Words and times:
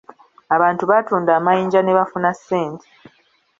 Abantu 0.55 0.83
baatunda 0.89 1.31
amayinja 1.39 1.79
ne 1.83 1.95
bafuna 1.97 2.29
ssente. 2.37 2.87